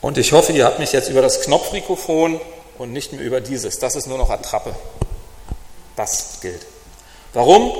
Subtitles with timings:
[0.00, 2.40] Und ich hoffe, ihr habt mich jetzt über das Knopfmikrofon
[2.78, 3.78] und nicht mehr über dieses.
[3.78, 4.74] Das ist nur noch Attrappe.
[5.96, 6.64] Das gilt.
[7.34, 7.72] Warum?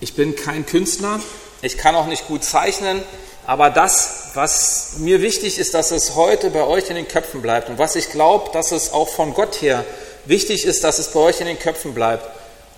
[0.00, 1.20] Ich bin kein Künstler,
[1.62, 3.02] ich kann auch nicht gut zeichnen,
[3.46, 7.68] aber das, was mir wichtig ist, dass es heute bei euch in den Köpfen bleibt
[7.68, 9.84] und was ich glaube, dass es auch von Gott her
[10.24, 12.24] wichtig ist, dass es bei euch in den Köpfen bleibt,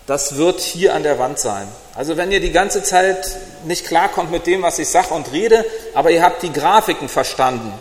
[0.06, 1.68] das wird hier an der Wand sein.
[1.94, 5.64] Also wenn ihr die ganze Zeit nicht klarkommt mit dem, was ich sage und rede,
[5.94, 7.72] aber ihr habt die Grafiken verstanden,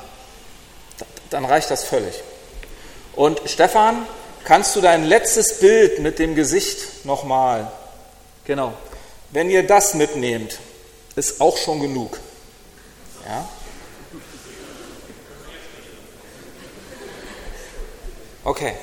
[1.31, 2.21] dann reicht das völlig.
[3.16, 4.05] Und Stefan,
[4.44, 7.72] kannst du dein letztes Bild mit dem Gesicht nochmal?
[8.45, 8.73] Genau.
[9.31, 10.59] Wenn ihr das mitnehmt,
[11.16, 12.20] ist auch schon genug.
[13.27, 13.49] Ja?
[18.44, 18.73] Okay.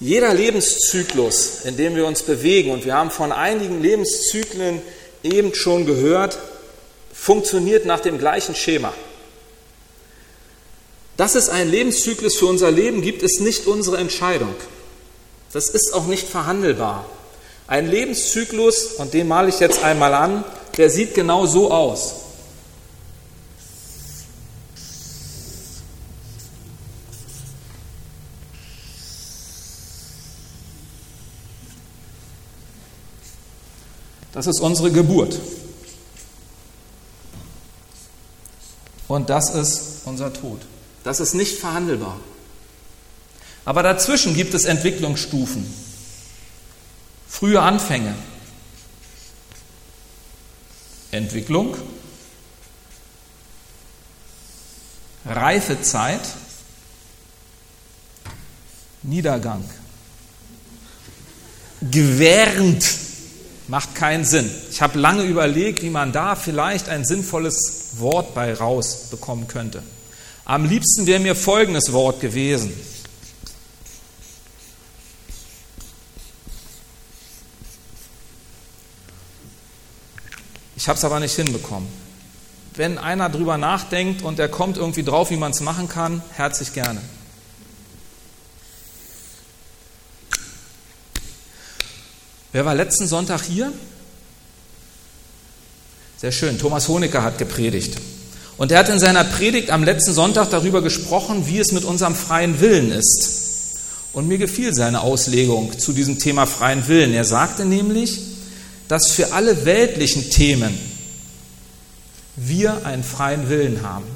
[0.00, 4.80] Jeder Lebenszyklus, in dem wir uns bewegen, und wir haben von einigen Lebenszyklen
[5.22, 6.38] eben schon gehört,
[7.12, 8.92] funktioniert nach dem gleichen Schema.
[11.16, 14.54] Dass es einen Lebenszyklus für unser Leben gibt, ist nicht unsere Entscheidung.
[15.52, 17.06] Das ist auch nicht verhandelbar.
[17.66, 20.44] Ein Lebenszyklus, und den male ich jetzt einmal an,
[20.76, 22.14] der sieht genau so aus.
[34.38, 35.36] Das ist unsere Geburt.
[39.08, 40.60] Und das ist unser Tod.
[41.02, 42.20] Das ist nicht verhandelbar.
[43.64, 45.66] Aber dazwischen gibt es Entwicklungsstufen,
[47.26, 48.14] frühe Anfänge,
[51.10, 51.76] Entwicklung,
[55.26, 56.28] Reifezeit,
[59.02, 59.68] Niedergang.
[61.80, 62.97] Gewährend
[63.68, 64.50] macht keinen Sinn.
[64.70, 69.82] Ich habe lange überlegt, wie man da vielleicht ein sinnvolles Wort bei rausbekommen könnte.
[70.44, 72.72] Am liebsten wäre mir folgendes Wort gewesen.
[80.76, 81.88] Ich habe es aber nicht hinbekommen.
[82.74, 86.72] Wenn einer drüber nachdenkt und er kommt irgendwie drauf, wie man es machen kann, herzlich
[86.72, 87.00] gerne.
[92.52, 93.72] Wer war letzten Sonntag hier?
[96.16, 96.58] Sehr schön.
[96.58, 97.98] Thomas Honecker hat gepredigt.
[98.56, 102.14] Und er hat in seiner Predigt am letzten Sonntag darüber gesprochen, wie es mit unserem
[102.14, 103.38] freien Willen ist.
[104.12, 107.14] Und mir gefiel seine Auslegung zu diesem Thema freien Willen.
[107.14, 108.18] Er sagte nämlich,
[108.88, 110.76] dass für alle weltlichen Themen
[112.34, 114.06] wir einen freien Willen haben.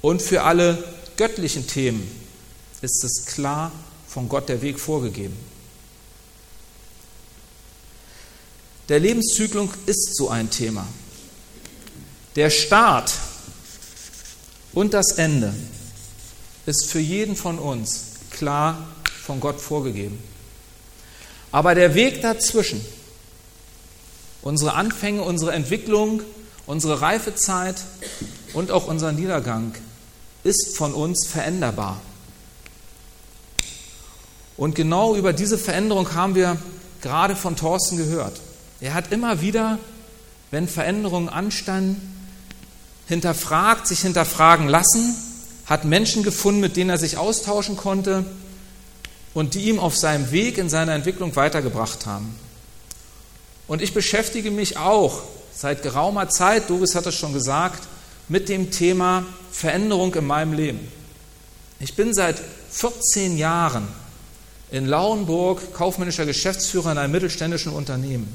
[0.00, 0.82] Und für alle
[1.16, 2.08] göttlichen Themen
[2.80, 3.72] ist es klar
[4.06, 5.36] von Gott der Weg vorgegeben.
[8.88, 10.86] Der Lebenszyklus ist so ein Thema.
[12.36, 13.12] Der Start
[14.72, 15.54] und das Ende
[16.66, 18.86] ist für jeden von uns klar
[19.24, 20.22] von Gott vorgegeben.
[21.50, 22.84] Aber der Weg dazwischen,
[24.42, 26.22] unsere Anfänge, unsere Entwicklung,
[26.66, 27.76] unsere Reifezeit
[28.52, 29.74] und auch unser Niedergang
[30.44, 32.00] ist von uns veränderbar.
[34.56, 36.56] Und genau über diese Veränderung haben wir
[37.00, 38.40] gerade von Thorsten gehört.
[38.80, 39.78] Er hat immer wieder,
[40.50, 42.12] wenn Veränderungen anstanden,
[43.08, 45.14] hinterfragt, sich hinterfragen lassen,
[45.66, 48.24] hat Menschen gefunden, mit denen er sich austauschen konnte
[49.34, 52.34] und die ihm auf seinem Weg in seiner Entwicklung weitergebracht haben.
[53.66, 55.22] Und ich beschäftige mich auch
[55.52, 57.82] seit geraumer Zeit, Doris hat es schon gesagt,
[58.28, 60.80] mit dem Thema Veränderung in meinem Leben.
[61.80, 63.88] Ich bin seit 14 Jahren
[64.70, 68.28] in Lauenburg kaufmännischer Geschäftsführer in einem mittelständischen Unternehmen.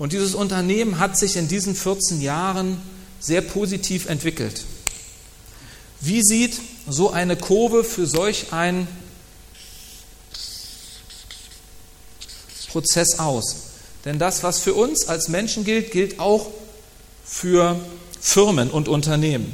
[0.00, 2.80] Und dieses Unternehmen hat sich in diesen 14 Jahren
[3.20, 4.64] sehr positiv entwickelt.
[6.00, 8.88] Wie sieht so eine Kurve für solch einen
[12.68, 13.56] Prozess aus?
[14.06, 16.48] Denn das, was für uns als Menschen gilt, gilt auch
[17.22, 17.78] für
[18.18, 19.52] Firmen und Unternehmen.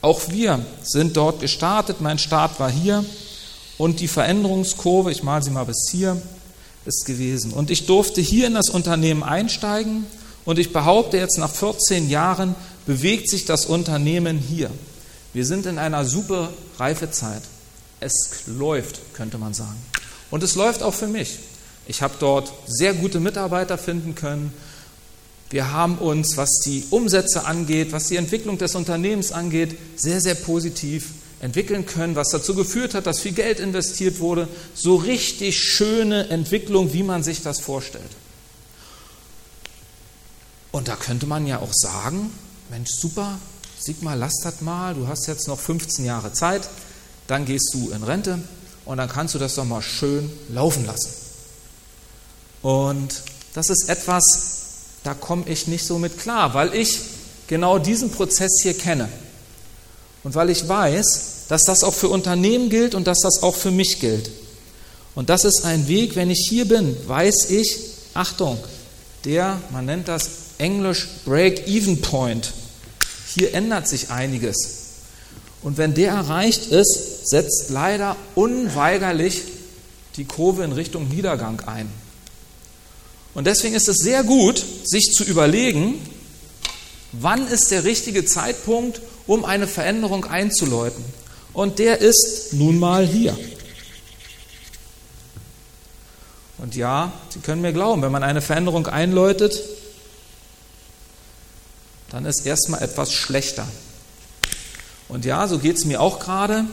[0.00, 2.00] Auch wir sind dort gestartet.
[2.00, 3.04] Mein Start war hier
[3.78, 6.22] und die Veränderungskurve, ich male sie mal bis hier,
[6.88, 7.52] ist gewesen.
[7.52, 10.06] Und ich durfte hier in das Unternehmen einsteigen
[10.44, 12.54] und ich behaupte jetzt nach 14 Jahren
[12.86, 14.70] bewegt sich das Unternehmen hier.
[15.34, 17.42] Wir sind in einer super Reifezeit.
[18.00, 19.76] Es läuft, könnte man sagen.
[20.30, 21.38] Und es läuft auch für mich.
[21.86, 24.52] Ich habe dort sehr gute Mitarbeiter finden können.
[25.50, 30.34] Wir haben uns, was die Umsätze angeht, was die Entwicklung des Unternehmens angeht, sehr, sehr
[30.34, 34.48] positiv entwickeln können, was dazu geführt hat, dass viel Geld investiert wurde.
[34.74, 38.10] So richtig schöne Entwicklung, wie man sich das vorstellt.
[40.72, 42.32] Und da könnte man ja auch sagen,
[42.70, 43.38] Mensch, super,
[43.78, 46.68] Sigmar, lass das mal, du hast jetzt noch 15 Jahre Zeit,
[47.26, 48.40] dann gehst du in Rente
[48.84, 51.10] und dann kannst du das doch mal schön laufen lassen.
[52.62, 53.22] Und
[53.54, 54.24] das ist etwas,
[55.04, 56.98] da komme ich nicht so mit klar, weil ich
[57.46, 59.08] genau diesen Prozess hier kenne.
[60.24, 63.70] Und weil ich weiß, dass das auch für Unternehmen gilt und dass das auch für
[63.70, 64.30] mich gilt.
[65.14, 67.78] Und das ist ein Weg, wenn ich hier bin, weiß ich,
[68.14, 68.58] Achtung,
[69.24, 72.52] der, man nennt das Englisch Break-Even Point.
[73.34, 74.78] Hier ändert sich einiges.
[75.62, 79.42] Und wenn der erreicht ist, setzt leider unweigerlich
[80.16, 81.90] die Kurve in Richtung Niedergang ein.
[83.34, 85.94] Und deswegen ist es sehr gut, sich zu überlegen,
[87.12, 91.04] wann ist der richtige Zeitpunkt, um eine Veränderung einzuläuten.
[91.52, 93.36] Und der ist nun mal hier.
[96.58, 99.60] Und ja, Sie können mir glauben, wenn man eine Veränderung einläutet,
[102.10, 103.66] dann ist erstmal etwas schlechter.
[105.08, 106.64] Und ja, so geht es mir auch gerade.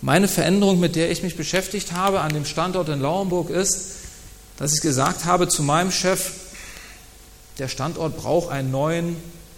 [0.00, 3.92] Meine Veränderung, mit der ich mich beschäftigt habe an dem Standort in Lauenburg, ist,
[4.56, 6.32] dass ich gesagt habe zu meinem Chef,
[7.58, 9.16] der Standort braucht einen neuen,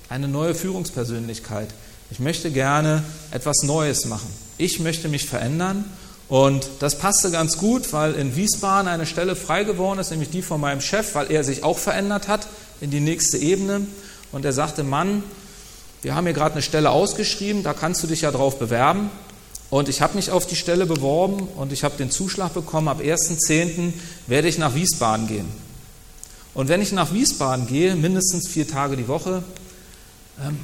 [0.08, 1.68] eine neue Führungspersönlichkeit.
[2.10, 4.28] Ich möchte gerne etwas Neues machen.
[4.56, 5.84] Ich möchte mich verändern
[6.28, 10.42] und das passte ganz gut, weil in Wiesbaden eine Stelle frei geworden ist, nämlich die
[10.42, 12.46] von meinem Chef, weil er sich auch verändert hat
[12.80, 13.86] in die nächste Ebene.
[14.30, 15.22] Und er sagte, Mann,
[16.02, 19.10] wir haben hier gerade eine Stelle ausgeschrieben, da kannst du dich ja drauf bewerben.
[19.70, 23.00] Und ich habe mich auf die Stelle beworben und ich habe den Zuschlag bekommen, ab
[23.00, 23.92] 1.10.
[24.26, 25.46] werde ich nach Wiesbaden gehen.
[26.54, 29.42] Und wenn ich nach Wiesbaden gehe, mindestens vier Tage die Woche,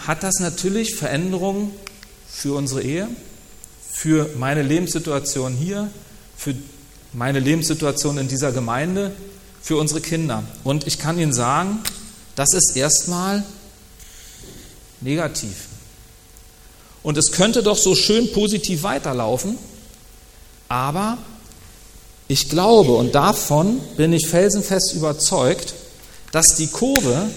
[0.06, 1.72] hat das natürlich Veränderungen
[2.28, 3.08] für unsere Ehe,
[3.92, 5.90] für meine Lebenssituation hier,
[6.36, 6.54] für
[7.12, 9.12] meine Lebenssituation in dieser Gemeinde,
[9.60, 10.42] für unsere Kinder.
[10.62, 11.78] Und ich kann Ihnen sagen,
[12.36, 13.44] das ist erstmal
[15.00, 15.68] negativ.
[17.02, 19.58] Und es könnte doch so schön positiv weiterlaufen,
[20.68, 21.18] aber
[22.28, 25.74] ich glaube und davon bin ich felsenfest überzeugt,
[26.32, 27.30] dass die Kurve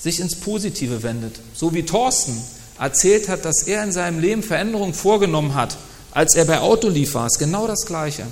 [0.00, 1.40] sich ins Positive wendet.
[1.54, 2.40] So wie Thorsten
[2.78, 5.76] erzählt hat, dass er in seinem Leben Veränderungen vorgenommen hat,
[6.12, 8.24] als er bei Autolief war, ist genau das Gleiche.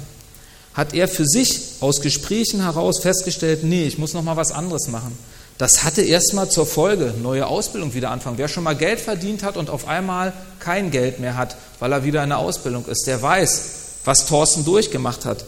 [0.74, 4.88] Hat er für sich aus Gesprächen heraus festgestellt, nee, ich muss noch mal was anderes
[4.88, 5.16] machen.
[5.58, 8.38] Das hatte erstmal zur Folge, neue Ausbildung wieder anfangen.
[8.38, 12.04] Wer schon mal Geld verdient hat und auf einmal kein Geld mehr hat, weil er
[12.04, 13.62] wieder in der Ausbildung ist, der weiß,
[14.04, 15.44] was Thorsten durchgemacht hat.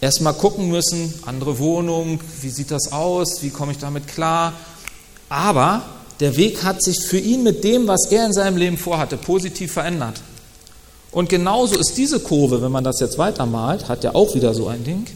[0.00, 4.52] Erstmal gucken müssen, andere Wohnung, wie sieht das aus, wie komme ich damit klar.
[5.32, 5.80] Aber
[6.20, 9.72] der Weg hat sich für ihn mit dem, was er in seinem Leben vorhatte, positiv
[9.72, 10.20] verändert.
[11.10, 14.68] Und genauso ist diese Kurve, wenn man das jetzt weitermalt, hat ja auch wieder so
[14.68, 15.06] ein Ding,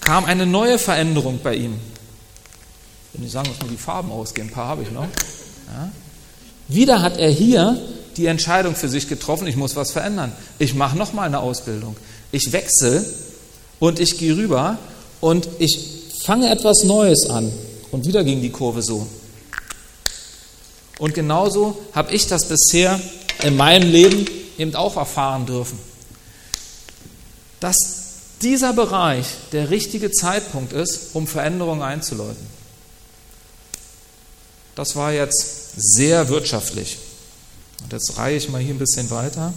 [0.00, 1.74] kam eine neue Veränderung bei ihm.
[3.12, 5.02] Wenn ich sagen, dass nur die Farben ausgehen, ein paar habe ich noch.
[5.02, 5.90] Ja.
[6.68, 7.76] Wieder hat er hier
[8.16, 10.30] die Entscheidung für sich getroffen, ich muss was verändern.
[10.60, 11.96] Ich mache nochmal eine Ausbildung.
[12.30, 13.04] Ich wechsle
[13.80, 14.78] und ich gehe rüber
[15.20, 15.76] und ich
[16.24, 17.50] fange etwas Neues an.
[17.90, 19.08] Und wieder ging die Kurve so.
[20.98, 23.00] Und genauso habe ich das bisher
[23.42, 24.26] in meinem Leben
[24.58, 25.78] eben auch erfahren dürfen.
[27.60, 27.76] Dass
[28.42, 32.46] dieser Bereich der richtige Zeitpunkt ist, um Veränderungen einzuläuten.
[34.74, 36.98] Das war jetzt sehr wirtschaftlich.
[37.82, 39.54] Und jetzt reihe ich mal hier ein bisschen weiter.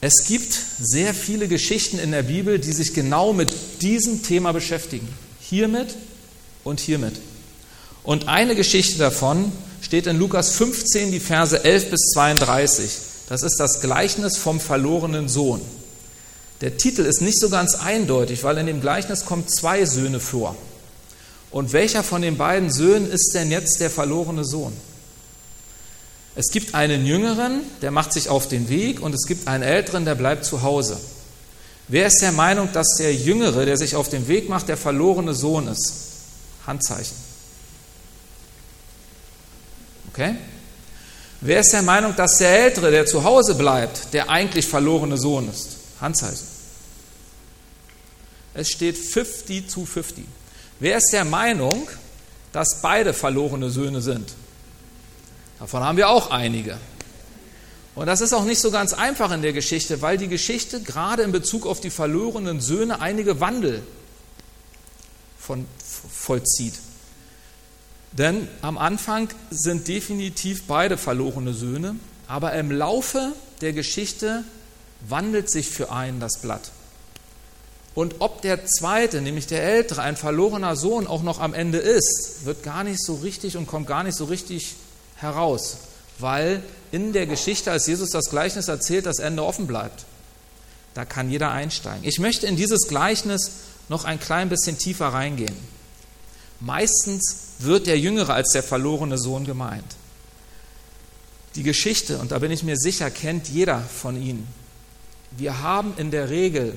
[0.00, 3.50] Es gibt sehr viele Geschichten in der Bibel, die sich genau mit
[3.82, 5.08] diesem Thema beschäftigen.
[5.40, 5.96] Hiermit
[6.64, 7.14] und hiermit.
[8.04, 12.98] Und eine Geschichte davon steht in Lukas 15, die Verse 11 bis 32.
[13.28, 15.60] Das ist das Gleichnis vom verlorenen Sohn.
[16.60, 20.56] Der Titel ist nicht so ganz eindeutig, weil in dem Gleichnis kommen zwei Söhne vor.
[21.50, 24.72] Und welcher von den beiden Söhnen ist denn jetzt der verlorene Sohn?
[26.34, 30.04] Es gibt einen Jüngeren, der macht sich auf den Weg, und es gibt einen Älteren,
[30.04, 30.98] der bleibt zu Hause.
[31.88, 35.34] Wer ist der Meinung, dass der Jüngere, der sich auf den Weg macht, der verlorene
[35.34, 35.92] Sohn ist?
[36.66, 37.31] Handzeichen.
[40.12, 40.36] Okay?
[41.40, 45.48] Wer ist der Meinung, dass der Ältere, der zu Hause bleibt, der eigentlich verlorene Sohn
[45.48, 45.78] ist?
[46.00, 46.46] Handzeichen.
[48.54, 50.24] Es steht 50 zu 50.
[50.78, 51.88] Wer ist der Meinung,
[52.52, 54.34] dass beide verlorene Söhne sind?
[55.58, 56.76] Davon haben wir auch einige.
[57.94, 61.22] Und das ist auch nicht so ganz einfach in der Geschichte, weil die Geschichte gerade
[61.22, 63.82] in Bezug auf die verlorenen Söhne einige Wandel
[65.38, 65.66] von,
[66.10, 66.74] vollzieht.
[68.12, 71.96] Denn am Anfang sind definitiv beide verlorene Söhne,
[72.28, 74.44] aber im Laufe der Geschichte
[75.08, 76.70] wandelt sich für einen das Blatt.
[77.94, 82.44] Und ob der zweite, nämlich der ältere, ein verlorener Sohn auch noch am Ende ist,
[82.44, 84.76] wird gar nicht so richtig und kommt gar nicht so richtig
[85.16, 85.76] heraus,
[86.18, 90.04] weil in der Geschichte, als Jesus das Gleichnis erzählt, das Ende offen bleibt.
[90.94, 92.04] Da kann jeder einsteigen.
[92.04, 93.50] Ich möchte in dieses Gleichnis
[93.88, 95.56] noch ein klein bisschen tiefer reingehen.
[96.64, 99.96] Meistens wird der Jüngere als der verlorene Sohn gemeint.
[101.56, 104.46] Die Geschichte, und da bin ich mir sicher, kennt jeder von Ihnen.
[105.32, 106.74] Wir haben in der Regel,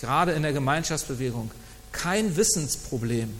[0.00, 1.50] gerade in der Gemeinschaftsbewegung,
[1.90, 3.30] kein Wissensproblem.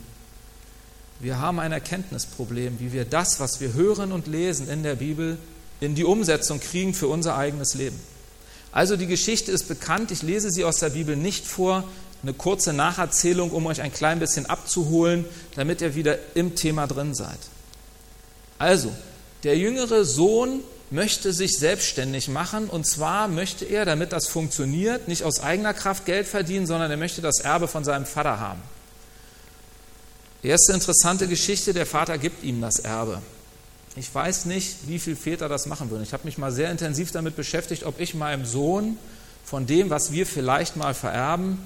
[1.20, 5.38] Wir haben ein Erkenntnisproblem, wie wir das, was wir hören und lesen in der Bibel,
[5.80, 7.98] in die Umsetzung kriegen für unser eigenes Leben.
[8.72, 11.84] Also die Geschichte ist bekannt, ich lese sie aus der Bibel nicht vor,
[12.24, 15.26] eine kurze Nacherzählung, um euch ein klein bisschen abzuholen,
[15.56, 17.38] damit ihr wieder im Thema drin seid.
[18.58, 18.90] Also,
[19.42, 25.22] der jüngere Sohn möchte sich selbstständig machen und zwar möchte er, damit das funktioniert, nicht
[25.22, 28.62] aus eigener Kraft Geld verdienen, sondern er möchte das Erbe von seinem Vater haben.
[30.42, 33.20] Erste interessante Geschichte, der Vater gibt ihm das Erbe.
[33.96, 36.02] Ich weiß nicht, wie viele Väter das machen würden.
[36.02, 38.96] Ich habe mich mal sehr intensiv damit beschäftigt, ob ich meinem Sohn
[39.44, 41.58] von dem, was wir vielleicht mal vererben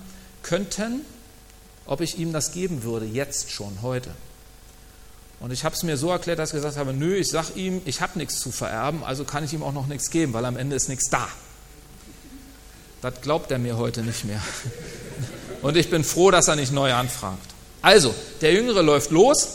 [0.43, 1.03] könnten,
[1.87, 4.11] ob ich ihm das geben würde, jetzt schon, heute.
[5.41, 7.81] Und ich habe es mir so erklärt, dass ich gesagt habe, nö, ich sage ihm,
[7.85, 10.57] ich habe nichts zu vererben, also kann ich ihm auch noch nichts geben, weil am
[10.57, 11.29] Ende ist nichts da.
[13.01, 14.43] Das glaubt er mir heute nicht mehr.
[15.63, 17.47] Und ich bin froh, dass er nicht neu anfragt.
[17.83, 19.49] Also, der Jüngere läuft los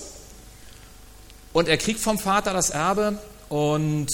[1.52, 4.08] und er kriegt vom Vater das Erbe und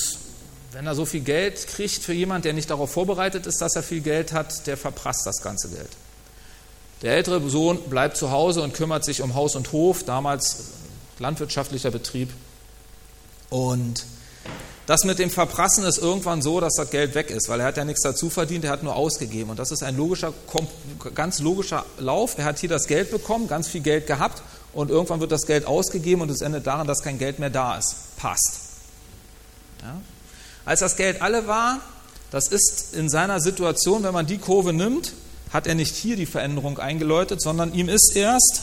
[0.71, 3.83] wenn er so viel Geld kriegt für jemanden, der nicht darauf vorbereitet ist, dass er
[3.83, 5.89] viel Geld hat, der verprasst das ganze Geld.
[7.01, 10.65] Der ältere Sohn bleibt zu Hause und kümmert sich um Haus und Hof, damals
[11.19, 12.29] landwirtschaftlicher Betrieb.
[13.49, 14.05] Und
[14.85, 17.77] das mit dem Verprassen ist irgendwann so, dass das Geld weg ist, weil er hat
[17.77, 19.51] ja nichts dazu verdient, er hat nur ausgegeben.
[19.51, 20.33] Und das ist ein logischer,
[21.13, 22.37] ganz logischer Lauf.
[22.37, 24.41] Er hat hier das Geld bekommen, ganz viel Geld gehabt
[24.73, 27.77] und irgendwann wird das Geld ausgegeben und es endet daran, dass kein Geld mehr da
[27.77, 28.17] ist.
[28.17, 28.59] Passt.
[29.83, 30.01] Ja?
[30.65, 31.79] Als das Geld alle war,
[32.31, 35.13] das ist in seiner Situation, wenn man die Kurve nimmt,
[35.51, 38.61] hat er nicht hier die Veränderung eingeläutet, sondern ihm ist erst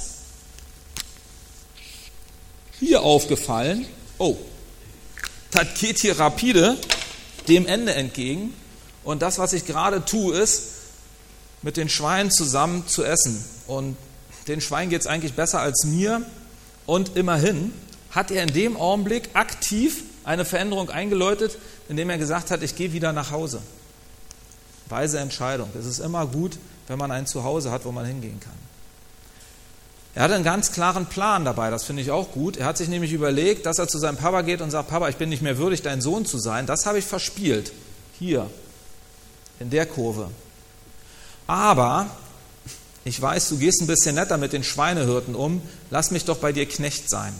[2.78, 3.86] hier aufgefallen,
[4.18, 4.36] oh,
[5.50, 6.76] das geht hier rapide
[7.48, 8.52] dem Ende entgegen.
[9.04, 10.62] Und das, was ich gerade tue, ist,
[11.62, 13.44] mit den Schweinen zusammen zu essen.
[13.66, 13.96] Und
[14.48, 16.22] den Schweinen geht es eigentlich besser als mir.
[16.86, 17.72] Und immerhin
[18.10, 22.92] hat er in dem Augenblick aktiv eine Veränderung eingeläutet, indem er gesagt hat, ich gehe
[22.92, 23.60] wieder nach Hause.
[24.88, 25.70] Weise Entscheidung.
[25.78, 28.52] Es ist immer gut, wenn man ein Zuhause hat, wo man hingehen kann.
[30.14, 32.56] Er hat einen ganz klaren Plan dabei, das finde ich auch gut.
[32.56, 35.16] Er hat sich nämlich überlegt, dass er zu seinem Papa geht und sagt, Papa, ich
[35.16, 36.64] bin nicht mehr würdig, dein Sohn zu sein.
[36.64, 37.72] Das habe ich verspielt.
[38.18, 38.48] Hier,
[39.60, 40.30] in der Kurve.
[41.46, 42.06] Aber
[43.04, 46.52] ich weiß, du gehst ein bisschen netter mit den Schweinehirten um, lass mich doch bei
[46.52, 47.34] dir Knecht sein.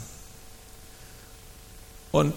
[2.11, 2.35] Und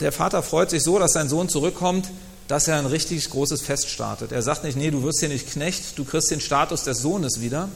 [0.00, 2.08] der Vater freut sich so, dass sein Sohn zurückkommt,
[2.48, 4.32] dass er ein richtig großes Fest startet.
[4.32, 7.40] Er sagt nicht, nee, du wirst hier nicht Knecht, du kriegst den Status des Sohnes
[7.40, 7.68] wieder.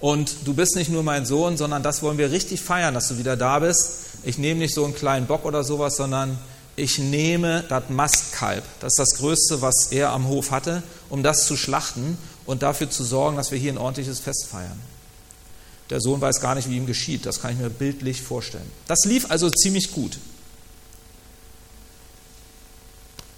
[0.00, 3.18] Und du bist nicht nur mein Sohn, sondern das wollen wir richtig feiern, dass du
[3.18, 4.00] wieder da bist.
[4.24, 6.38] Ich nehme nicht so einen kleinen Bock oder sowas, sondern
[6.76, 8.64] ich nehme das Mastkalb.
[8.80, 12.90] Das ist das Größte, was er am Hof hatte, um das zu schlachten und dafür
[12.90, 14.80] zu sorgen, dass wir hier ein ordentliches Fest feiern.
[15.90, 17.24] Der Sohn weiß gar nicht, wie ihm geschieht.
[17.24, 18.70] Das kann ich mir bildlich vorstellen.
[18.88, 20.18] Das lief also ziemlich gut.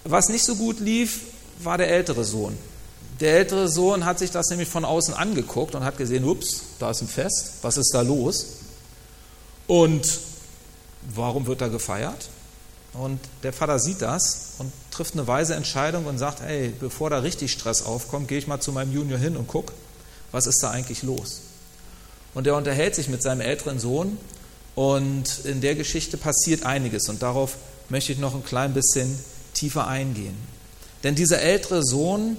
[0.05, 1.21] Was nicht so gut lief,
[1.63, 2.55] war der ältere Sohn.
[3.19, 6.91] Der ältere Sohn hat sich das nämlich von außen angeguckt und hat gesehen, ups, da
[6.91, 8.45] ist ein Fest, was ist da los?
[9.67, 10.19] Und
[11.13, 12.29] warum wird da gefeiert?
[12.93, 17.19] Und der Vater sieht das und trifft eine weise Entscheidung und sagt, hey, bevor da
[17.19, 19.73] richtig Stress aufkommt, gehe ich mal zu meinem Junior hin und guck,
[20.31, 21.41] was ist da eigentlich los?
[22.33, 24.17] Und er unterhält sich mit seinem älteren Sohn
[24.75, 27.57] und in der Geschichte passiert einiges und darauf
[27.89, 29.17] möchte ich noch ein klein bisschen
[29.55, 30.35] tiefer eingehen.
[31.03, 32.37] Denn dieser ältere Sohn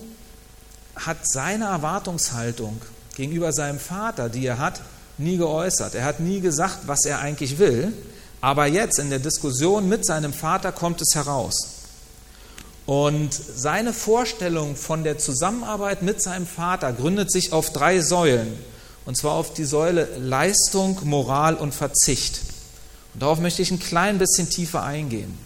[0.94, 2.80] hat seine Erwartungshaltung
[3.16, 4.80] gegenüber seinem Vater, die er hat,
[5.18, 5.94] nie geäußert.
[5.94, 7.92] Er hat nie gesagt, was er eigentlich will.
[8.40, 11.76] Aber jetzt in der Diskussion mit seinem Vater kommt es heraus.
[12.85, 18.52] Und seine Vorstellung von der Zusammenarbeit mit seinem Vater gründet sich auf drei Säulen.
[19.04, 22.40] Und zwar auf die Säule Leistung, Moral und Verzicht.
[23.14, 25.46] Und darauf möchte ich ein klein bisschen tiefer eingehen.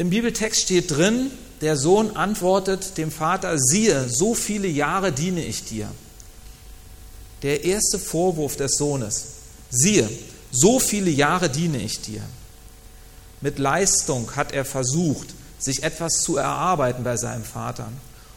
[0.00, 1.30] Im Bibeltext steht drin,
[1.60, 5.90] der Sohn antwortet dem Vater, siehe, so viele Jahre diene ich dir.
[7.42, 9.26] Der erste Vorwurf des Sohnes,
[9.68, 10.08] siehe,
[10.50, 12.22] so viele Jahre diene ich dir.
[13.42, 17.86] Mit Leistung hat er versucht, sich etwas zu erarbeiten bei seinem Vater.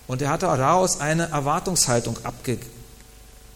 [0.05, 2.60] Und er hatte daraus eine Erwartungshaltung abge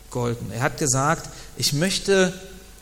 [0.06, 0.50] gegolten.
[0.54, 2.34] Er hat gesagt, ich möchte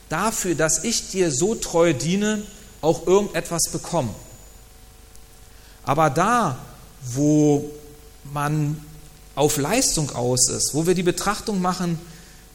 [0.07, 2.43] dafür, dass ich dir so treu diene,
[2.81, 4.13] auch irgendetwas bekommen.
[5.85, 6.57] Aber da,
[7.03, 7.69] wo
[8.33, 8.83] man
[9.35, 11.99] auf Leistung aus ist, wo wir die Betrachtung machen,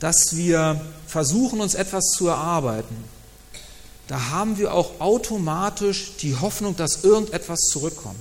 [0.00, 2.96] dass wir versuchen, uns etwas zu erarbeiten,
[4.08, 8.18] da haben wir auch automatisch die Hoffnung, dass irgendetwas zurückkommt.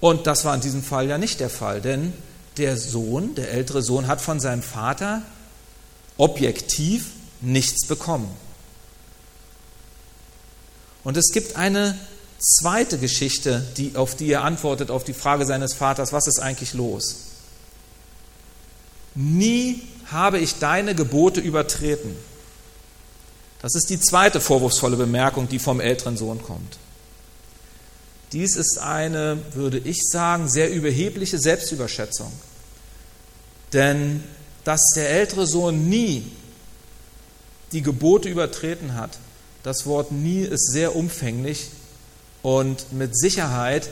[0.00, 2.12] Und das war in diesem Fall ja nicht der Fall, denn
[2.56, 5.22] der Sohn, der ältere Sohn, hat von seinem Vater
[6.16, 7.06] objektiv
[7.40, 8.28] nichts bekommen.
[11.04, 11.96] Und es gibt eine
[12.38, 16.74] zweite Geschichte, die, auf die er antwortet, auf die Frage seines Vaters, was ist eigentlich
[16.74, 17.16] los?
[19.14, 22.14] Nie habe ich deine Gebote übertreten.
[23.62, 26.78] Das ist die zweite vorwurfsvolle Bemerkung, die vom älteren Sohn kommt.
[28.32, 32.32] Dies ist eine, würde ich sagen, sehr überhebliche Selbstüberschätzung.
[33.72, 34.24] Denn
[34.64, 36.24] dass der ältere Sohn nie
[37.72, 39.18] die Gebote übertreten hat,
[39.62, 41.68] das Wort nie ist sehr umfänglich
[42.44, 43.88] und mit Sicherheit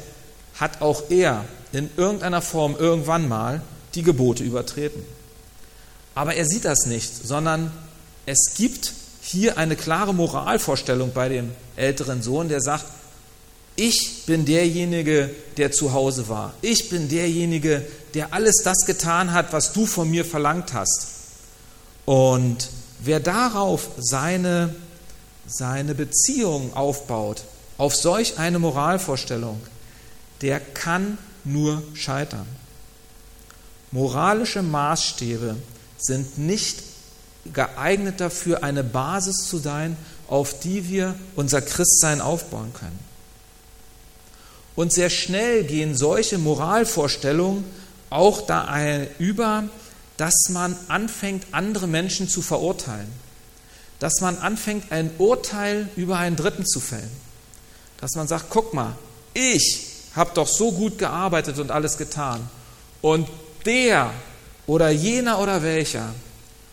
[0.61, 3.62] hat auch er in irgendeiner Form irgendwann mal
[3.94, 5.02] die Gebote übertreten.
[6.14, 7.73] Aber er sieht das nicht, sondern
[8.26, 8.92] es gibt
[9.23, 12.85] hier eine klare Moralvorstellung bei dem älteren Sohn, der sagt,
[13.75, 16.52] ich bin derjenige, der zu Hause war.
[16.61, 17.82] Ich bin derjenige,
[18.12, 21.06] der alles das getan hat, was du von mir verlangt hast.
[22.04, 22.68] Und
[23.00, 24.75] wer darauf seine,
[25.47, 27.44] seine Beziehung aufbaut,
[27.79, 29.61] auf solch eine Moralvorstellung,
[30.41, 32.47] der kann nur scheitern.
[33.91, 35.57] Moralische Maßstäbe
[35.99, 36.83] sind nicht
[37.52, 39.97] geeignet dafür, eine Basis zu sein,
[40.29, 42.99] auf die wir unser Christsein aufbauen können.
[44.75, 47.64] Und sehr schnell gehen solche Moralvorstellungen
[48.09, 48.67] auch da
[49.19, 49.64] über,
[50.17, 53.09] dass man anfängt, andere Menschen zu verurteilen.
[53.99, 57.11] Dass man anfängt, ein Urteil über einen Dritten zu fällen.
[58.02, 58.97] Dass man sagt, guck mal,
[59.32, 59.86] ich
[60.17, 62.50] habe doch so gut gearbeitet und alles getan.
[63.00, 63.28] Und
[63.65, 64.12] der
[64.67, 66.12] oder jener oder welcher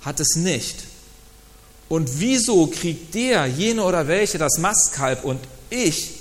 [0.01, 0.85] hat es nicht.
[1.87, 5.39] Und wieso kriegt der, jene oder welche das Mastkalb und
[5.69, 6.15] ich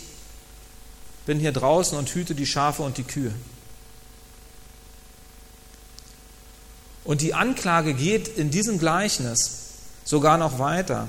[1.24, 3.32] bin hier draußen und hüte die Schafe und die Kühe?
[7.04, 9.52] Und die Anklage geht in diesem Gleichnis
[10.04, 11.08] sogar noch weiter.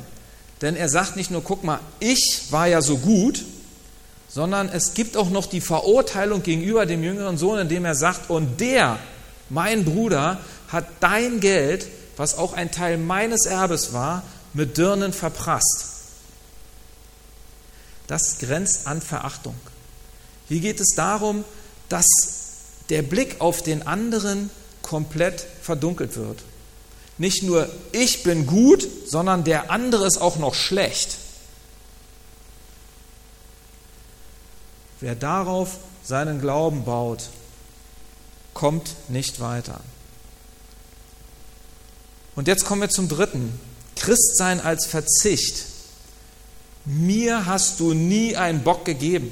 [0.62, 3.44] Denn er sagt nicht nur, guck mal, ich war ja so gut,
[4.30, 8.62] sondern es gibt auch noch die Verurteilung gegenüber dem jüngeren Sohn, indem er sagt, und
[8.62, 9.00] der,
[9.50, 15.86] mein Bruder, hat dein Geld, was auch ein Teil meines Erbes war, mit Dirnen verprasst.
[18.08, 19.56] Das grenzt an Verachtung.
[20.48, 21.44] Hier geht es darum,
[21.90, 22.08] dass
[22.90, 24.50] der Blick auf den anderen
[24.82, 26.40] komplett verdunkelt wird.
[27.18, 31.18] Nicht nur ich bin gut, sondern der andere ist auch noch schlecht.
[35.02, 37.30] Wer darauf seinen Glauben baut,
[38.54, 39.80] kommt nicht weiter.
[42.36, 43.60] Und jetzt kommen wir zum dritten.
[43.96, 45.66] Christsein als Verzicht.
[46.86, 49.30] Mir hast du nie einen Bock gegeben,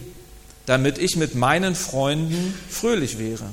[0.65, 3.49] damit ich mit meinen Freunden fröhlich wäre.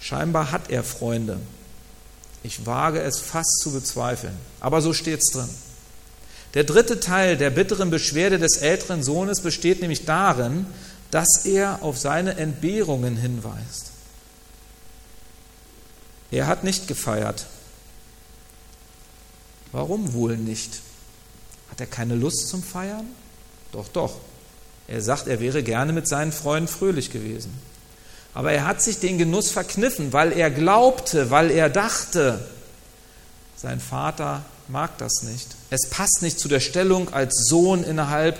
[0.00, 1.40] Scheinbar hat er Freunde.
[2.42, 5.48] Ich wage es fast zu bezweifeln, aber so steht es drin.
[6.56, 10.64] Der dritte Teil der bitteren Beschwerde des älteren Sohnes besteht nämlich darin,
[11.10, 13.90] dass er auf seine Entbehrungen hinweist.
[16.30, 17.44] Er hat nicht gefeiert.
[19.70, 20.80] Warum wohl nicht?
[21.70, 23.04] Hat er keine Lust zum Feiern?
[23.70, 24.16] Doch, doch.
[24.88, 27.52] Er sagt, er wäre gerne mit seinen Freunden fröhlich gewesen.
[28.32, 32.48] Aber er hat sich den Genuss verkniffen, weil er glaubte, weil er dachte,
[33.56, 35.48] sein Vater mag das nicht.
[35.70, 38.38] Es passt nicht zu der Stellung als Sohn innerhalb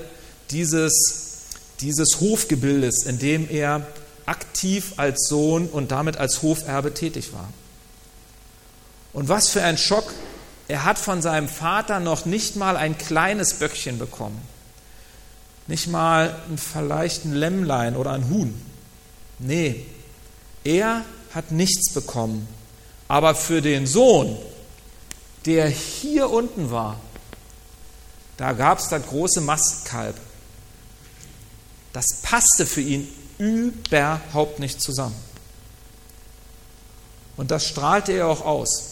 [0.50, 1.46] dieses,
[1.80, 3.86] dieses Hofgebildes, in dem er
[4.26, 7.48] aktiv als Sohn und damit als Hoferbe tätig war.
[9.12, 10.12] Und was für ein Schock.
[10.68, 14.40] Er hat von seinem Vater noch nicht mal ein kleines Böckchen bekommen.
[15.68, 18.60] Nicht mal vielleicht ein Lämmlein oder ein Huhn.
[19.38, 19.86] Nee,
[20.64, 22.48] er hat nichts bekommen.
[23.08, 24.36] Aber für den Sohn,
[25.46, 27.00] der hier unten war,
[28.36, 30.16] da gab es das große Mastkalb.
[31.92, 35.16] Das passte für ihn überhaupt nicht zusammen.
[37.36, 38.82] Und das strahlte er auch aus.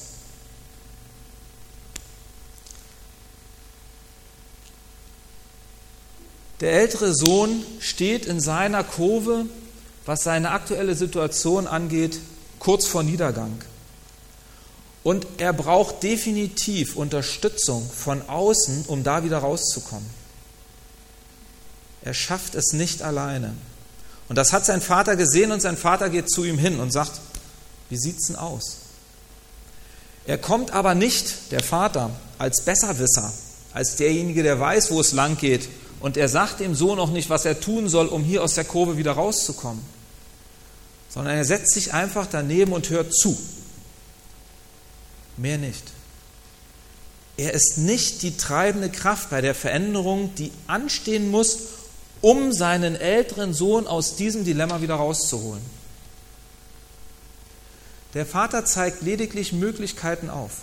[6.60, 9.46] Der ältere Sohn steht in seiner Kurve
[10.06, 12.20] was seine aktuelle Situation angeht,
[12.58, 13.62] kurz vor Niedergang.
[15.04, 20.08] Und er braucht definitiv Unterstützung von außen, um da wieder rauszukommen.
[22.02, 23.54] Er schafft es nicht alleine.
[24.28, 27.20] Und das hat sein Vater gesehen und sein Vater geht zu ihm hin und sagt,
[27.90, 28.78] wie sieht's denn aus?
[30.26, 33.30] Er kommt aber nicht, der Vater, als Besserwisser,
[33.74, 35.68] als derjenige, der weiß, wo es lang geht.
[36.00, 38.64] Und er sagt dem Sohn auch nicht, was er tun soll, um hier aus der
[38.64, 39.84] Kurve wieder rauszukommen.
[41.10, 43.36] Sondern er setzt sich einfach daneben und hört zu.
[45.36, 45.84] Mehr nicht.
[47.36, 51.58] Er ist nicht die treibende Kraft bei der Veränderung, die anstehen muss,
[52.20, 55.62] um seinen älteren Sohn aus diesem Dilemma wieder rauszuholen.
[58.14, 60.58] Der Vater zeigt lediglich Möglichkeiten auf.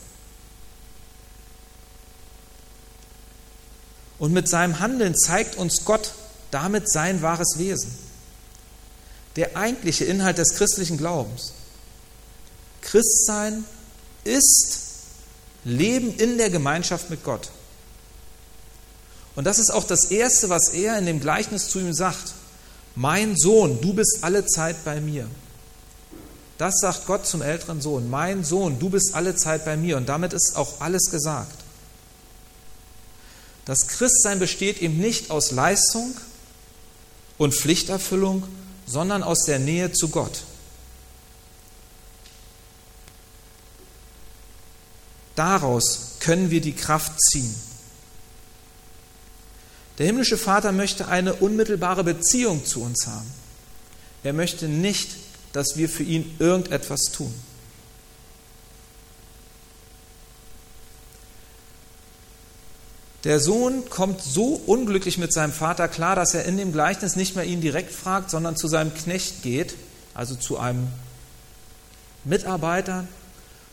[4.18, 6.14] Und mit seinem Handeln zeigt uns Gott
[6.52, 7.94] damit sein wahres Wesen.
[9.36, 11.54] Der eigentliche Inhalt des christlichen Glaubens.
[12.82, 13.66] Christsein
[14.24, 14.80] ist
[15.64, 17.50] Leben in der Gemeinschaft mit Gott.
[19.36, 22.34] Und das ist auch das Erste, was er in dem Gleichnis zu ihm sagt.
[22.96, 25.28] Mein Sohn, du bist alle Zeit bei mir.
[26.58, 28.10] Das sagt Gott zum älteren Sohn.
[28.10, 29.98] Mein Sohn, du bist alle Zeit bei mir.
[29.98, 31.56] Und damit ist auch alles gesagt.
[33.66, 36.14] Das Christsein besteht eben nicht aus Leistung
[37.38, 38.44] und Pflichterfüllung,
[38.86, 40.44] sondern aus der Nähe zu Gott.
[45.36, 47.56] Daraus können wir die Kraft ziehen.
[49.98, 53.32] Der himmlische Vater möchte eine unmittelbare Beziehung zu uns haben.
[54.24, 55.10] Er möchte nicht
[55.54, 57.34] dass wir für ihn irgendetwas tun.
[63.24, 67.36] Der Sohn kommt so unglücklich mit seinem Vater klar, dass er in dem Gleichnis nicht
[67.36, 69.76] mehr ihn direkt fragt, sondern zu seinem Knecht geht,
[70.16, 70.88] also zu einem
[72.24, 73.08] Mitarbeiter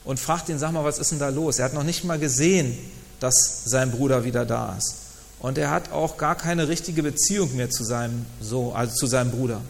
[0.08, 1.58] und fragt ihn, sag mal, was ist denn da los?
[1.58, 2.78] Er hat noch nicht mal gesehen,
[3.20, 4.94] dass sein Bruder wieder da ist.
[5.38, 9.32] Und er hat auch gar keine richtige Beziehung mehr zu seinem, so, also zu seinem
[9.32, 9.60] Bruder.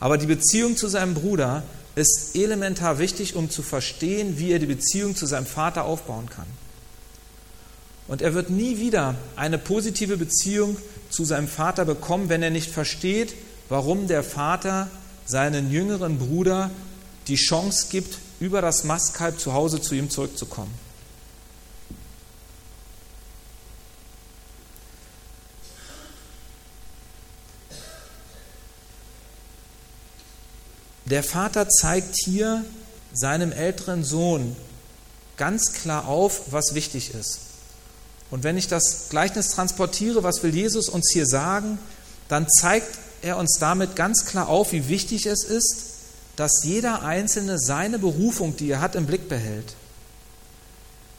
[0.00, 1.62] Aber die Beziehung zu seinem Bruder
[1.94, 6.46] ist elementar wichtig, um zu verstehen, wie er die Beziehung zu seinem Vater aufbauen kann.
[8.06, 10.76] Und er wird nie wieder eine positive Beziehung
[11.08, 13.34] zu seinem Vater bekommen, wenn er nicht versteht,
[13.70, 14.90] warum der Vater
[15.24, 16.70] seinen jüngeren Bruder
[17.28, 20.72] die Chance gibt, über das Mastkalb zu Hause zu ihm zurückzukommen.
[31.06, 32.62] Der Vater zeigt hier
[33.14, 34.54] seinem älteren Sohn
[35.38, 37.40] ganz klar auf, was wichtig ist.
[38.30, 41.78] Und wenn ich das Gleichnis transportiere, was will Jesus uns hier sagen,
[42.28, 45.93] dann zeigt er uns damit ganz klar auf, wie wichtig es ist,
[46.36, 49.74] dass jeder Einzelne seine Berufung, die er hat, im Blick behält.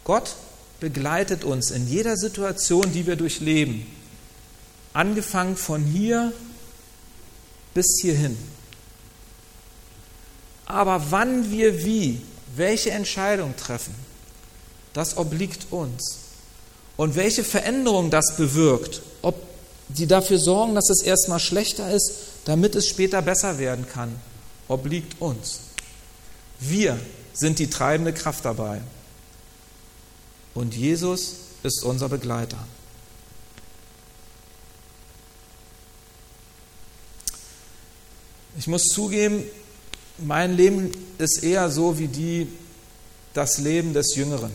[0.04, 0.36] Gott
[0.80, 3.86] begleitet uns in jeder Situation, die wir durchleben,
[4.94, 6.34] angefangen von hier
[7.74, 8.38] bis hierhin.
[10.66, 12.22] Aber wann wir wie,
[12.56, 13.94] welche Entscheidung treffen,
[14.94, 16.20] das obliegt uns.
[16.98, 19.36] Und welche Veränderung das bewirkt, ob
[19.90, 22.12] die dafür sorgen, dass es erstmal schlechter ist,
[22.46, 24.16] damit es später besser werden kann,
[24.68, 25.62] obliegt uns.
[26.60, 27.00] Wir
[27.34, 28.82] sind die treibende Kraft dabei.
[30.54, 32.58] Und Jesus ist unser Begleiter.
[38.58, 39.44] Ich muss zugeben,
[40.18, 42.48] mein Leben ist eher so wie die,
[43.34, 44.52] das Leben des Jüngeren.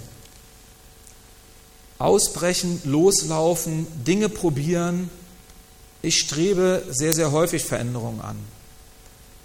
[1.98, 5.10] Ausbrechen, loslaufen, Dinge probieren.
[6.00, 8.38] Ich strebe sehr, sehr häufig Veränderungen an.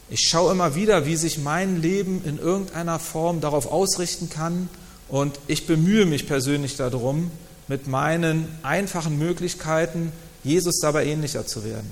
[0.09, 4.69] Ich schaue immer wieder, wie sich mein Leben in irgendeiner Form darauf ausrichten kann
[5.09, 7.31] und ich bemühe mich persönlich darum,
[7.67, 10.11] mit meinen einfachen Möglichkeiten
[10.43, 11.89] Jesus dabei ähnlicher zu werden.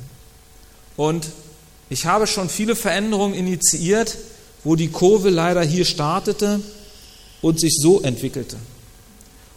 [0.96, 1.28] Und
[1.90, 4.18] ich habe schon viele Veränderungen initiiert,
[4.64, 6.62] wo die Kurve leider hier startete
[7.42, 8.58] und sich so entwickelte.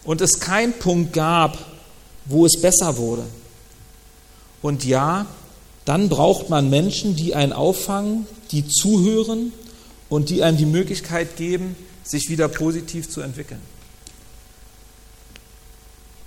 [0.05, 1.59] Und es keinen Punkt gab,
[2.25, 3.25] wo es besser wurde.
[4.63, 5.27] Und ja,
[5.85, 9.53] dann braucht man Menschen, die einen auffangen, die zuhören
[10.09, 13.61] und die einem die Möglichkeit geben, sich wieder positiv zu entwickeln.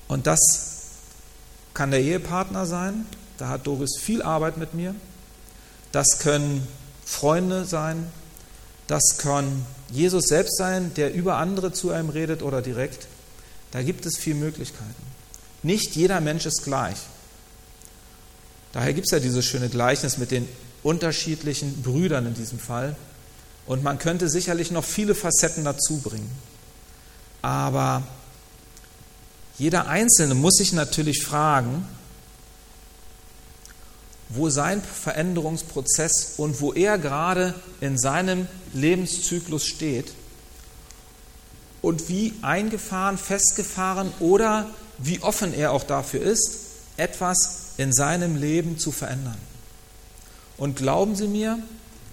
[0.08, 0.40] Und das
[1.74, 3.06] kann der Ehepartner sein.
[3.38, 4.96] Da hat Doris viel Arbeit mit mir.
[5.92, 6.68] Das können
[7.06, 8.12] Freunde sein,
[8.90, 13.08] das kann Jesus selbst sein, der über andere zu einem redet oder direkt.
[13.70, 15.04] Da gibt es viele Möglichkeiten.
[15.62, 16.98] Nicht jeder Mensch ist gleich.
[18.74, 20.48] Daher gibt es ja dieses schöne Gleichnis mit den
[20.84, 22.96] unterschiedlichen Brüdern in diesem Fall.
[23.66, 26.30] Und man könnte sicherlich noch viele Facetten dazu bringen.
[27.42, 28.04] Aber
[29.58, 31.86] jeder Einzelne muss sich natürlich fragen,
[34.30, 40.14] wo sein Veränderungsprozess und wo er gerade in seinem Lebenszyklus steht
[41.82, 46.60] und wie eingefahren, festgefahren oder wie offen er auch dafür ist,
[46.98, 49.38] etwas in seinem Leben zu verändern.
[50.58, 51.58] Und glauben Sie mir,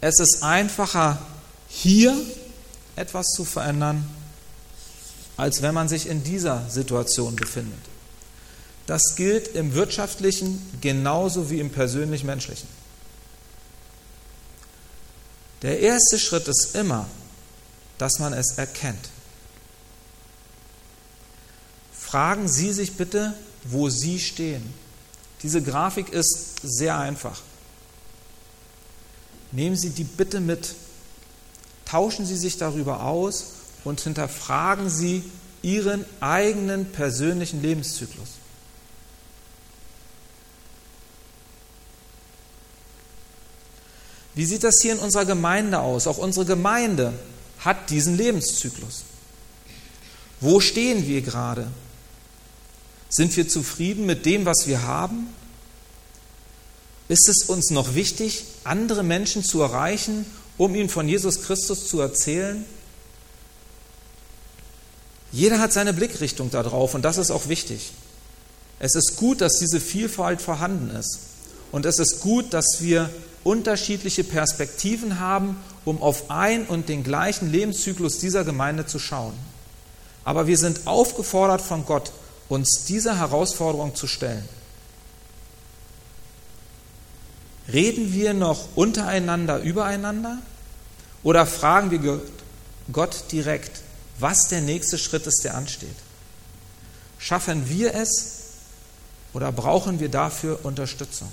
[0.01, 1.19] es ist einfacher,
[1.69, 2.17] hier
[2.95, 4.09] etwas zu verändern,
[5.37, 7.81] als wenn man sich in dieser Situation befindet.
[8.87, 12.69] Das gilt im wirtschaftlichen genauso wie im persönlich-menschlichen.
[15.63, 17.09] Der erste Schritt ist immer,
[17.99, 19.09] dass man es erkennt.
[21.93, 24.86] Fragen Sie sich bitte, wo Sie stehen.
[25.43, 27.41] Diese Grafik ist sehr einfach.
[29.53, 30.75] Nehmen Sie die bitte mit.
[31.85, 33.47] Tauschen Sie sich darüber aus
[33.85, 35.23] und hinterfragen Sie
[35.63, 38.29] Ihren eigenen persönlichen Lebenszyklus.
[44.35, 46.07] Wie sieht das hier in unserer Gemeinde aus?
[46.07, 47.15] Auch unsere Gemeinde
[47.61, 49.05] hat diesen Lebenszyklus.
[50.41, 51.69] Wo stehen wir gerade?
[53.09, 55.29] Sind wir zufrieden mit dem, was wir haben?
[57.09, 60.27] Ist es uns noch wichtig, andere Menschen zu erreichen,
[60.59, 62.65] um ihnen von Jesus Christus zu erzählen?
[65.31, 67.93] Jeder hat seine Blickrichtung darauf und das ist auch wichtig.
[68.79, 71.21] Es ist gut, dass diese Vielfalt vorhanden ist.
[71.73, 73.11] Und es ist gut, dass wir
[73.45, 79.35] unterschiedliche Perspektiven haben, um auf ein und den gleichen Lebenszyklus dieser Gemeinde zu schauen.
[80.25, 82.13] Aber wir sind aufgefordert von Gott,
[82.49, 84.49] uns dieser Herausforderung zu stellen.
[87.73, 90.39] Reden wir noch untereinander übereinander
[91.23, 92.21] oder fragen wir
[92.93, 93.83] Gott direkt,
[94.19, 95.97] was der nächste Schritt ist, der ansteht?
[97.19, 98.37] Schaffen wir es
[99.33, 101.31] oder brauchen wir dafür Unterstützung?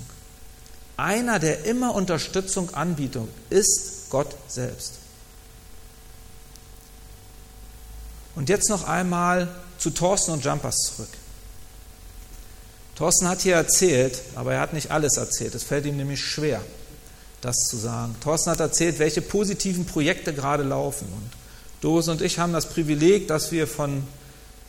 [0.96, 4.94] Einer, der immer Unterstützung anbietet, ist Gott selbst.
[8.34, 9.48] Und jetzt noch einmal
[9.84, 11.10] zu Thorsten und Jumpers zurück.
[12.96, 15.54] Thorsten hat hier erzählt, aber er hat nicht alles erzählt.
[15.54, 16.62] Es fällt ihm nämlich schwer,
[17.42, 18.16] das zu sagen.
[18.22, 21.06] Thorsten hat erzählt, welche positiven Projekte gerade laufen.
[21.14, 21.30] Und
[21.82, 24.04] Dose und ich haben das Privileg, dass wir von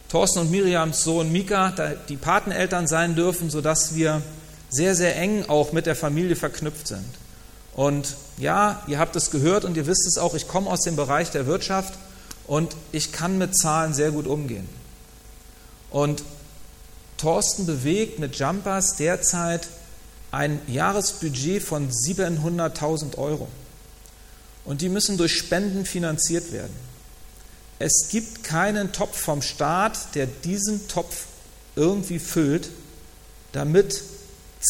[0.10, 1.71] Thorsten und Miriams Sohn Mika
[2.10, 4.21] die Pateneltern sein dürfen, sodass wir
[4.69, 7.06] sehr, sehr eng auch mit der Familie verknüpft sind.
[7.73, 10.97] Und ja, ihr habt es gehört und ihr wisst es auch, ich komme aus dem
[10.97, 11.93] Bereich der Wirtschaft
[12.47, 14.67] und ich kann mit Zahlen sehr gut umgehen.
[15.89, 16.24] Und
[17.17, 19.67] Thorsten bewegt mit Jumpers derzeit
[20.32, 23.48] ein Jahresbudget von 700.000 Euro.
[24.65, 26.76] Und die müssen durch Spenden finanziert werden.
[27.80, 31.26] Es gibt keinen Topf vom Staat, der diesen Topf
[31.76, 32.69] irgendwie füllt,
[33.52, 34.02] damit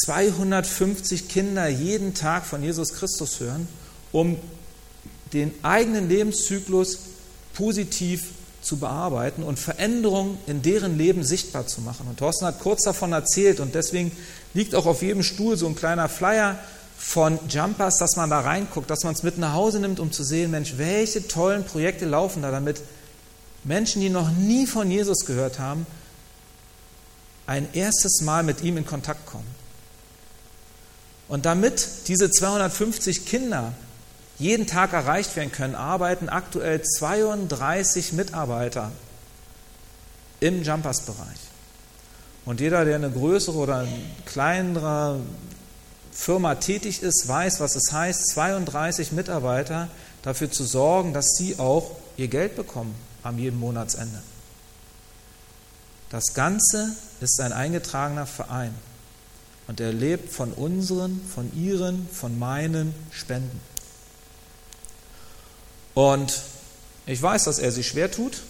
[0.03, 3.67] 250 Kinder jeden Tag von Jesus Christus hören,
[4.11, 4.37] um
[5.33, 6.99] den eigenen Lebenszyklus
[7.53, 8.25] positiv
[8.65, 12.07] zu bearbeiten und Veränderungen in deren Leben sichtbar zu machen.
[12.07, 14.11] Und Thorsten hat kurz davon erzählt und deswegen
[14.53, 16.57] liegt auch auf jedem Stuhl so ein kleiner Flyer
[16.97, 20.23] von Jumpers, dass man da reinguckt, dass man es mit nach Hause nimmt, um zu
[20.23, 22.81] sehen, Mensch, welche tollen Projekte laufen da, damit
[23.63, 25.85] Menschen, die noch nie von Jesus gehört haben,
[27.45, 29.47] ein erstes Mal mit ihm in Kontakt kommen.
[31.27, 33.73] Und damit diese 250 Kinder
[34.37, 38.91] jeden Tag erreicht werden können, arbeiten aktuell 32 Mitarbeiter
[40.39, 41.39] im Jumpers-Bereich.
[42.45, 45.19] Und jeder, der eine größere oder eine kleinere
[46.11, 49.89] Firma tätig ist, weiß, was es heißt, 32 Mitarbeiter
[50.21, 54.21] dafür zu sorgen, dass sie auch ihr Geld bekommen am jeden Monatsende.
[56.09, 58.73] Das Ganze ist ein eingetragener Verein
[59.67, 63.59] und er lebt von unseren, von ihren, von meinen Spenden.
[65.95, 66.41] Und
[67.07, 68.43] ich weiß, dass er sich schwer tut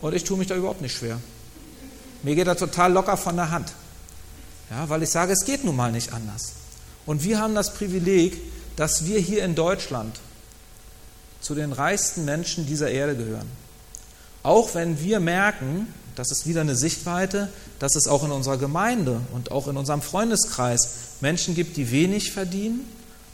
[0.00, 1.18] und ich tue mich da überhaupt nicht schwer.
[2.22, 3.72] Mir geht er total locker von der Hand.
[4.70, 6.52] Ja, weil ich sage, es geht nun mal nicht anders.
[7.06, 8.40] Und wir haben das Privileg,
[8.76, 10.20] dass wir hier in Deutschland
[11.40, 13.48] zu den reichsten Menschen dieser Erde gehören.
[14.42, 19.20] Auch wenn wir merken, das ist wieder eine Sichtweite, dass es auch in unserer Gemeinde
[19.32, 20.88] und auch in unserem Freundeskreis
[21.20, 22.80] Menschen gibt, die wenig verdienen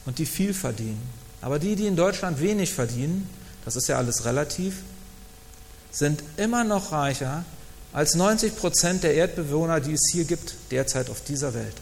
[0.06, 1.19] und die viel verdienen.
[1.40, 3.28] Aber die, die in Deutschland wenig verdienen,
[3.64, 4.76] das ist ja alles relativ,
[5.90, 7.44] sind immer noch reicher
[7.92, 11.74] als 90 Prozent der Erdbewohner, die es hier gibt, derzeit auf dieser Welt.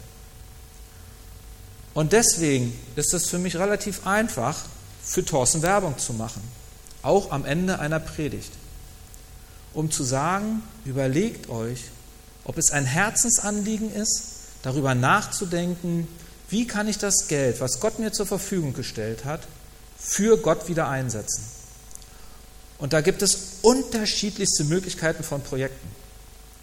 [1.92, 4.56] Und deswegen ist es für mich relativ einfach,
[5.02, 6.42] für Thorsten Werbung zu machen,
[7.02, 8.52] auch am Ende einer Predigt.
[9.74, 11.84] um zu sagen, überlegt euch,
[12.44, 14.22] ob es ein Herzensanliegen ist,
[14.62, 16.08] darüber nachzudenken,
[16.48, 19.40] wie kann ich das Geld, was Gott mir zur Verfügung gestellt hat,
[19.98, 21.44] für Gott wieder einsetzen.
[22.78, 25.88] Und da gibt es unterschiedlichste Möglichkeiten von Projekten.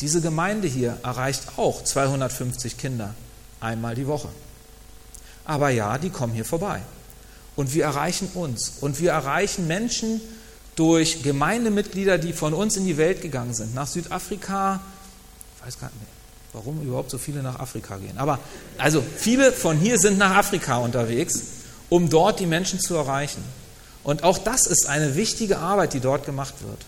[0.01, 3.13] Diese Gemeinde hier erreicht auch 250 Kinder
[3.59, 4.29] einmal die Woche.
[5.43, 6.81] Aber ja, die kommen hier vorbei.
[7.55, 8.73] Und wir erreichen uns.
[8.81, 10.21] Und wir erreichen Menschen
[10.75, 13.75] durch Gemeindemitglieder, die von uns in die Welt gegangen sind.
[13.75, 14.81] Nach Südafrika,
[15.57, 16.14] ich weiß gar nicht,
[16.55, 18.17] warum überhaupt so viele nach Afrika gehen.
[18.17, 18.39] Aber
[18.77, 21.41] also viele von hier sind nach Afrika unterwegs,
[21.89, 23.43] um dort die Menschen zu erreichen.
[24.03, 26.79] Und auch das ist eine wichtige Arbeit, die dort gemacht wird.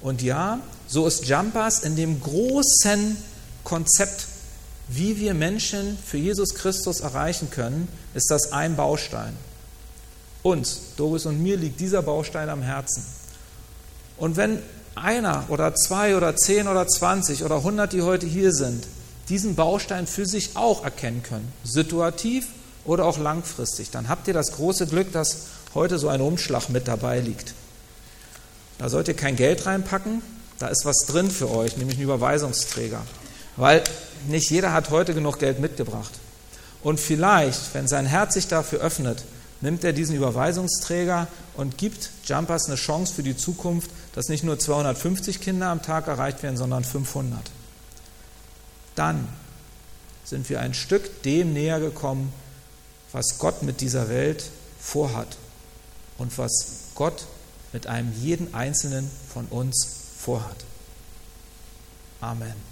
[0.00, 3.16] Und ja, so ist Jumpers in dem großen
[3.64, 4.28] Konzept,
[4.86, 9.36] wie wir Menschen für Jesus Christus erreichen können, ist das ein Baustein.
[10.44, 13.04] Uns, Doris und mir, liegt dieser Baustein am Herzen.
[14.18, 14.62] Und wenn
[15.02, 18.86] einer oder zwei oder zehn oder zwanzig oder hundert, die heute hier sind,
[19.28, 22.46] diesen Baustein für sich auch erkennen können, situativ
[22.84, 26.88] oder auch langfristig, dann habt ihr das große Glück, dass heute so ein Umschlag mit
[26.88, 27.54] dabei liegt.
[28.78, 30.22] Da sollt ihr kein Geld reinpacken,
[30.58, 33.02] da ist was drin für euch, nämlich ein Überweisungsträger.
[33.56, 33.82] Weil
[34.28, 36.12] nicht jeder hat heute genug Geld mitgebracht.
[36.82, 39.24] Und vielleicht, wenn sein Herz sich dafür öffnet,
[39.60, 44.58] nimmt er diesen Überweisungsträger und gibt Jumpers eine Chance für die Zukunft, dass nicht nur
[44.58, 47.38] 250 Kinder am Tag erreicht werden, sondern 500.
[48.96, 49.28] Dann
[50.24, 52.32] sind wir ein Stück dem näher gekommen,
[53.12, 54.50] was Gott mit dieser Welt
[54.80, 55.36] vorhat
[56.18, 57.26] und was Gott
[57.72, 59.86] mit einem jeden einzelnen von uns
[60.18, 60.64] vorhat.
[62.20, 62.67] Amen.